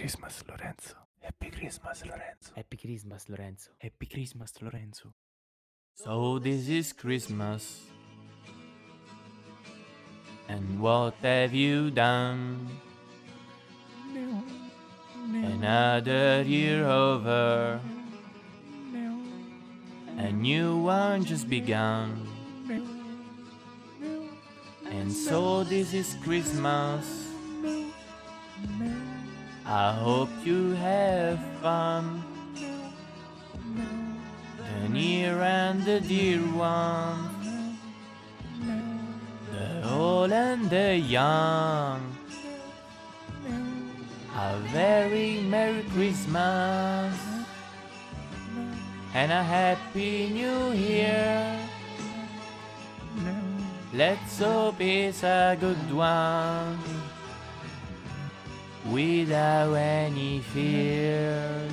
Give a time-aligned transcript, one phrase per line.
[0.00, 0.94] Christmas, Lorenzo.
[1.20, 2.52] Happy Christmas, Lorenzo.
[2.56, 3.70] Happy Christmas, Lorenzo.
[3.78, 5.12] Happy Christmas, Lorenzo.
[5.94, 7.82] So this is Christmas.
[10.48, 12.66] And what have you done?
[15.34, 17.78] Another year over.
[20.16, 22.26] A new one just begun.
[24.90, 27.29] And so this is Christmas.
[29.70, 32.24] I hope you have fun.
[34.58, 37.78] The near and the dear one.
[39.52, 42.02] The old and the young.
[44.34, 47.14] A very Merry Christmas
[49.14, 51.46] and a Happy New Year.
[53.94, 56.76] Let's hope it's a good one
[58.86, 61.72] without any fears.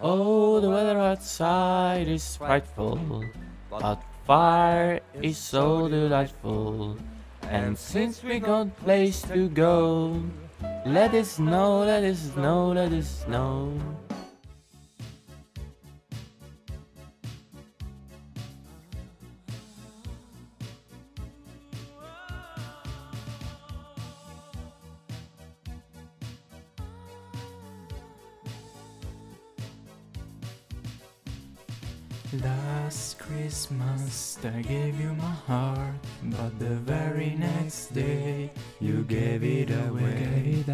[0.00, 3.22] Oh, the weather outside is frightful,
[3.70, 6.96] but fire is so delightful.
[7.42, 10.22] And since we got place to go,
[10.84, 13.78] let it snow, let it snow, let it snow.
[32.40, 36.00] Last Christmas I gave you my heart,
[36.32, 40.64] but the very next day you gave it away.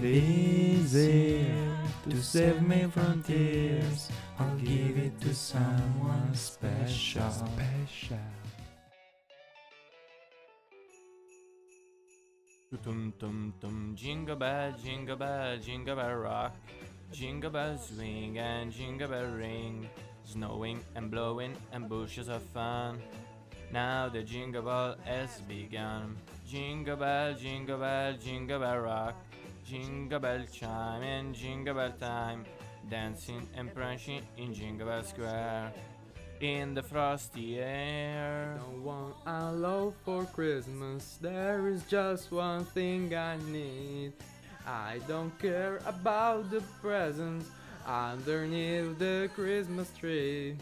[0.00, 1.76] This year,
[2.08, 7.28] to save me from tears, I'll give it to someone special.
[12.82, 16.56] Tum tum tum, jingle bell, jingle bell, jingle bell rock.
[17.12, 19.90] Jingle bells swing and jingle bell ring.
[20.24, 23.00] Snowing and blowing and bushes of fun.
[23.72, 26.16] Now the jingle bell has begun.
[26.48, 29.14] Jingle bell, jingle bell, jingle bell rock.
[29.66, 32.44] Jingle bell chime and jingle bell time.
[32.90, 35.72] Dancing and prancing in Jingle Bell Square.
[36.40, 38.58] In the frosty air.
[38.58, 41.16] Don't want a love for Christmas.
[41.20, 44.12] There is just one thing I need.
[44.66, 47.46] I don't care about the presents
[47.86, 50.56] underneath the Christmas tree.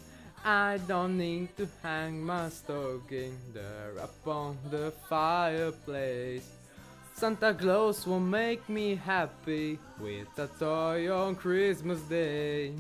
[0.45, 6.49] I don't need to hang my stocking there upon the fireplace.
[7.15, 12.73] Santa Claus will make me happy with a toy on Christmas Day.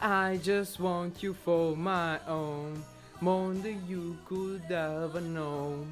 [0.00, 2.80] I just want you for my own,
[3.20, 5.84] more than you could ever know.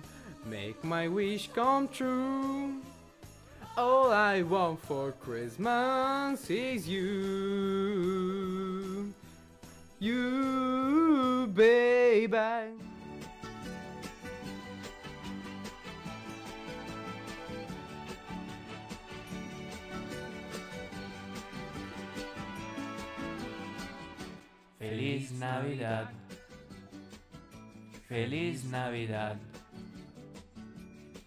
[0.45, 2.81] Make my wish come true.
[4.37, 8.35] I want for Christmas is you.
[9.99, 12.37] You, baby.
[24.79, 26.09] Feliz Navidad.
[28.07, 29.39] Feliz Navidad.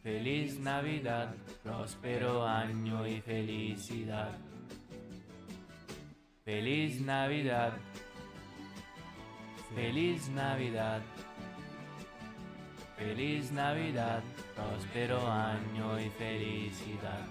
[0.03, 1.48] Feliz Navidad.
[1.63, 4.31] Próspero año y felicidad.
[6.45, 7.73] Feliz Navidad.
[9.75, 11.01] Feliz Navidad.
[12.97, 14.23] Feliz Navidad.
[14.55, 17.25] Próspero año y felicidad.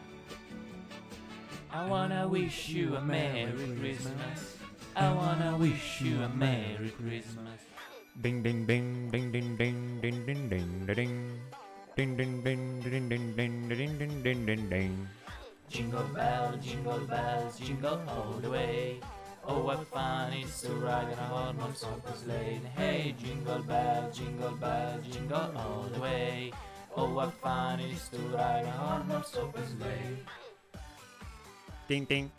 [1.71, 4.56] I wanna wish you a Merry Christmas.
[4.94, 7.61] I wanna wish you a Merry Christmas.
[8.21, 11.57] Ding ding ding ding ding ding ding ding ding ding.
[11.98, 15.09] Ding ding ding ding ding ding ding ding ding ding ding.
[15.69, 19.00] Jingle bell, jingle bells, jingle all the way.
[19.44, 21.26] Oh, what fun it is to ride in a
[21.58, 22.60] horse open sleigh.
[22.76, 26.53] Hey, jingle bell, jingle bell, jingle all the way.
[26.97, 30.22] Oh, what fun it is to ride in a horse open sleigh.
[31.88, 32.31] Ding ding.